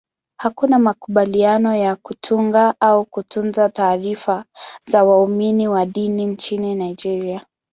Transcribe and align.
Hakuna 0.37 0.79
makubaliano 0.79 1.75
ya 1.75 1.95
kutunga 1.95 2.75
au 2.79 3.05
kutunza 3.05 3.69
taarifa 3.69 4.45
za 4.85 5.03
waumini 5.03 5.67
wa 5.67 5.85
dini 5.85 6.25
nchini 6.25 6.75
Nigeria. 6.75 7.45